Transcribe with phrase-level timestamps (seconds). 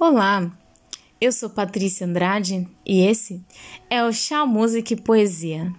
[0.00, 0.50] Olá,
[1.20, 3.44] eu sou Patrícia Andrade e esse
[3.90, 5.70] é o Chá Música e Poesia.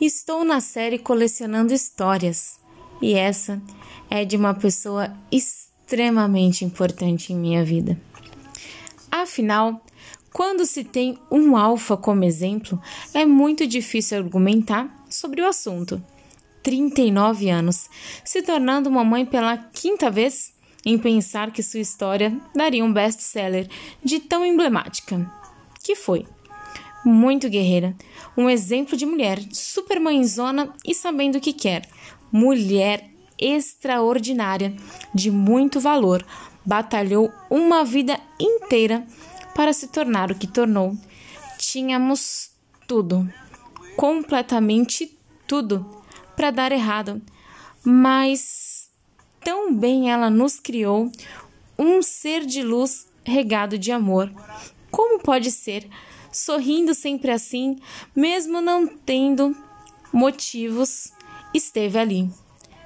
[0.00, 2.60] Estou na série Colecionando Histórias
[3.02, 3.60] e essa
[4.08, 8.00] é de uma pessoa extremamente importante em minha vida.
[9.10, 9.84] Afinal,
[10.32, 12.80] quando se tem um alfa como exemplo,
[13.12, 16.00] é muito difícil argumentar sobre o assunto.
[16.62, 17.90] 39 anos,
[18.24, 20.53] se tornando uma mãe pela quinta vez
[20.84, 23.68] em pensar que sua história daria um best-seller
[24.02, 25.30] de tão emblemática.
[25.82, 26.26] Que foi?
[27.04, 27.94] Muito guerreira,
[28.36, 31.88] um exemplo de mulher, super mãezona e sabendo o que quer.
[32.32, 34.74] Mulher extraordinária,
[35.14, 36.24] de muito valor,
[36.64, 39.06] batalhou uma vida inteira
[39.54, 40.96] para se tornar o que tornou.
[41.58, 42.50] Tínhamos
[42.86, 43.28] tudo,
[43.96, 46.02] completamente tudo,
[46.34, 47.20] para dar errado,
[47.84, 48.73] mas
[49.44, 51.12] tão bem ela nos criou,
[51.78, 54.32] um ser de luz regado de amor.
[54.90, 55.88] Como pode ser,
[56.32, 57.76] sorrindo sempre assim,
[58.16, 59.54] mesmo não tendo
[60.12, 61.12] motivos,
[61.52, 62.30] esteve ali.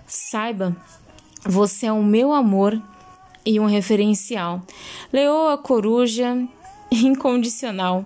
[0.07, 0.77] Saiba,
[1.45, 2.81] você é o meu amor
[3.47, 4.63] e um referencial.
[5.13, 6.37] Leoa Coruja,
[6.91, 8.05] incondicional,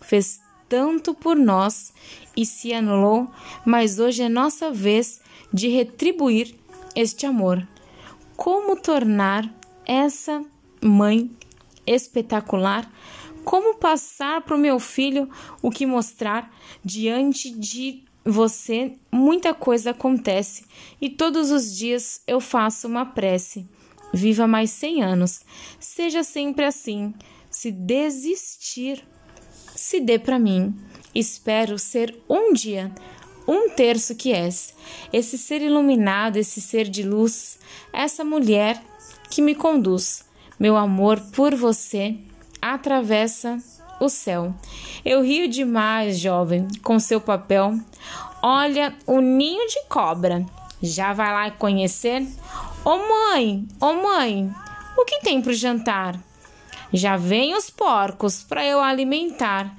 [0.00, 1.92] fez tanto por nós
[2.36, 3.28] e se anulou,
[3.64, 5.20] mas hoje é nossa vez
[5.52, 6.54] de retribuir
[6.96, 7.66] este amor
[8.36, 9.52] como tornar
[9.86, 10.44] essa
[10.80, 11.30] mãe
[11.86, 12.90] espetacular,
[13.44, 15.28] como passar para o meu filho
[15.60, 16.52] o que mostrar
[16.84, 18.96] diante de você.
[19.10, 20.64] Muita coisa acontece
[21.00, 23.68] e todos os dias eu faço uma prece.
[24.14, 25.40] Viva mais 100 anos.
[25.80, 27.14] Seja sempre assim.
[27.50, 29.04] Se desistir,
[29.74, 30.74] se dê para mim.
[31.14, 32.92] Espero ser um dia
[33.46, 34.74] um terço que és,
[35.12, 37.58] esse ser iluminado, esse ser de luz,
[37.92, 38.82] essa mulher
[39.30, 40.24] que me conduz.
[40.58, 42.16] Meu amor por você
[42.60, 43.58] atravessa
[44.00, 44.54] o céu.
[45.04, 47.74] Eu rio demais, jovem, com seu papel.
[48.42, 50.44] Olha o ninho de cobra.
[50.82, 52.22] Já vai lá conhecer?
[52.84, 54.52] Ô oh, mãe, ô oh, mãe,
[54.98, 56.18] o que tem pro jantar?
[56.92, 59.74] Já vem os porcos para eu alimentar.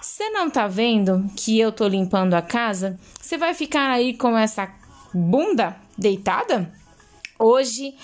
[0.00, 2.98] Você não tá vendo que eu tô limpando a casa?
[3.20, 4.70] Você vai ficar aí com essa
[5.12, 6.70] bunda deitada?
[7.38, 7.94] Hoje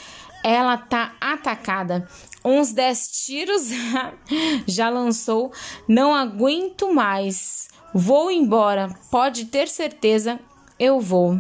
[0.43, 2.09] ela tá atacada.
[2.45, 3.69] Uns 10 tiros
[4.67, 5.53] já lançou.
[5.87, 7.69] Não aguento mais.
[7.95, 8.89] Vou embora.
[9.11, 10.41] Pode ter certeza,
[10.79, 11.39] eu vou.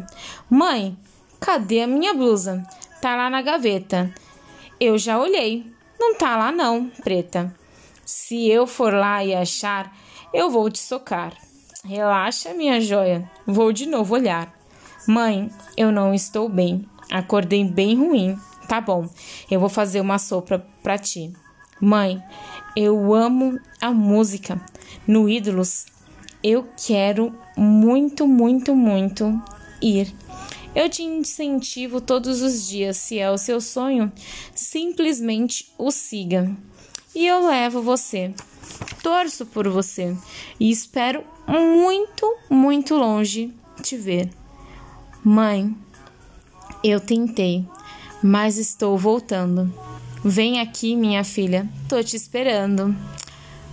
[0.48, 0.96] Mãe,
[1.40, 2.62] cadê a minha blusa?
[3.00, 4.12] Tá lá na gaveta.
[4.78, 5.66] Eu já olhei.
[5.98, 7.54] Não tá lá não, preta.
[8.04, 9.96] Se eu for lá e achar,
[10.32, 11.34] eu vou te socar.
[11.84, 13.28] Relaxa, minha joia.
[13.46, 14.52] Vou de novo olhar.
[15.06, 16.86] Mãe, eu não estou bem.
[17.10, 18.38] Acordei bem ruim.
[18.68, 19.08] Tá bom,
[19.50, 21.32] eu vou fazer uma sopa para ti.
[21.80, 22.22] Mãe,
[22.76, 24.60] eu amo a música.
[25.06, 25.86] No Ídolos,
[26.42, 29.42] eu quero muito, muito, muito
[29.82, 30.14] ir.
[30.74, 32.96] Eu te incentivo todos os dias.
[32.96, 34.10] Se é o seu sonho,
[34.54, 36.56] simplesmente o siga.
[37.14, 38.34] E eu levo você
[39.02, 40.16] torço por você
[40.58, 43.52] e espero muito, muito longe
[43.82, 44.30] te ver.
[45.24, 45.76] Mãe,
[46.82, 47.66] eu tentei,
[48.22, 49.72] mas estou voltando.
[50.24, 52.96] Vem aqui, minha filha, tô te esperando.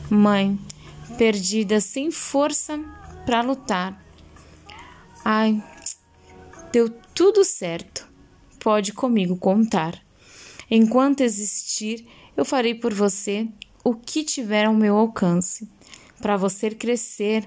[0.09, 0.59] Mãe,
[1.17, 2.79] perdida sem força
[3.25, 4.03] para lutar.
[5.23, 5.63] Ai,
[6.71, 8.07] deu tudo certo.
[8.59, 10.03] Pode comigo contar.
[10.71, 12.06] Enquanto existir,
[12.39, 13.50] eu farei por você
[13.83, 15.69] o que tiver ao meu alcance
[16.22, 17.45] para você crescer,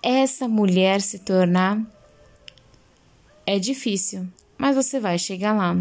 [0.00, 1.82] essa mulher se tornar
[3.44, 5.76] é difícil, mas você vai chegar lá.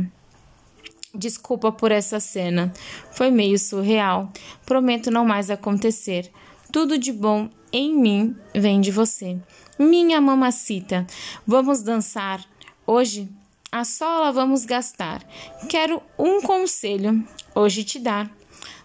[1.13, 2.73] Desculpa por essa cena,
[3.11, 4.31] foi meio surreal.
[4.65, 6.31] Prometo não mais acontecer.
[6.71, 9.37] Tudo de bom em mim vem de você.
[9.77, 11.05] Minha mamacita,
[11.45, 12.43] vamos dançar.
[12.87, 13.29] Hoje
[13.71, 15.23] a sola vamos gastar.
[15.69, 18.31] Quero um conselho hoje te dar.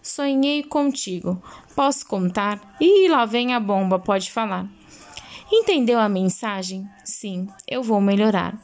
[0.02, 1.42] Sonhei contigo.
[1.76, 2.76] Posso contar?
[2.80, 4.68] E lá vem a bomba, pode falar.
[5.50, 6.88] Entendeu a mensagem?
[7.04, 8.60] Sim, eu vou melhorar.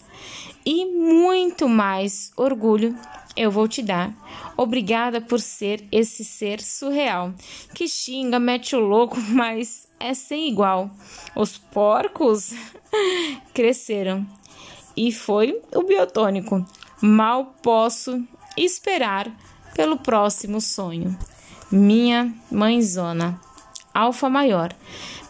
[0.67, 2.97] E muito mais orgulho
[3.37, 4.13] eu vou te dar.
[4.57, 7.33] Obrigada por ser esse ser surreal
[7.73, 10.91] que xinga, mete o louco, mas é sem igual.
[11.37, 12.53] Os porcos
[13.55, 14.27] cresceram
[14.99, 16.67] e foi o biotônico.
[17.01, 18.21] Mal posso
[18.57, 19.31] esperar
[19.73, 21.17] pelo próximo sonho.
[21.71, 23.41] Minha mãezona,
[23.95, 24.75] alfa maior,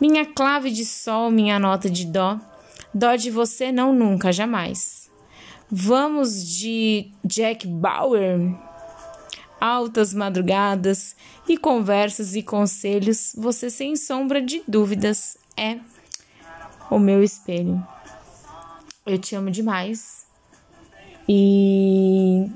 [0.01, 2.39] minha clave de sol, minha nota de dó,
[2.95, 5.11] dó de você não nunca, jamais.
[5.71, 8.57] Vamos de Jack Bauer.
[9.61, 11.17] altas madrugadas
[11.49, 15.79] e conversas e conselhos, você sem sombra de dúvidas é
[16.89, 17.85] o meu espelho.
[19.09, 20.27] Eu te amo demais.
[21.27, 22.47] E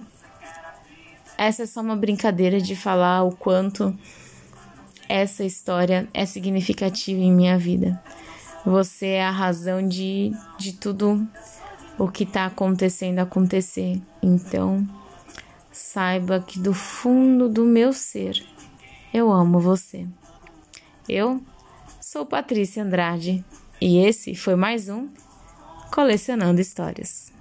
[1.38, 3.96] essa é só uma brincadeira de falar o quanto
[5.08, 7.98] essa história é significativa em minha vida.
[8.66, 11.26] Você é a razão de, de tudo
[11.98, 13.98] o que está acontecendo acontecer.
[14.22, 14.86] Então,
[15.70, 18.46] saiba que do fundo do meu ser
[19.14, 20.06] eu amo você.
[21.08, 21.42] Eu
[21.98, 23.42] sou Patrícia Andrade
[23.80, 25.08] e esse foi mais um
[25.92, 27.31] Colecionando Histórias.